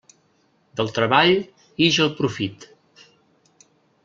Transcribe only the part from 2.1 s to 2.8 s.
profit.